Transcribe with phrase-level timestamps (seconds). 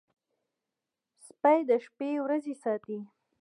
[1.25, 2.99] سپي د شپې ورځي ساتي.